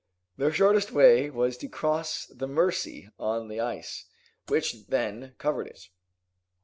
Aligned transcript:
Their 0.35 0.51
shortest 0.51 0.91
way 0.91 1.29
was 1.29 1.57
to 1.57 1.67
cross 1.69 2.25
the 2.25 2.47
Mercy 2.47 3.11
on 3.19 3.49
the 3.49 3.59
ice, 3.59 4.05
which 4.47 4.87
then 4.87 5.35
covered 5.37 5.67
it. 5.67 5.89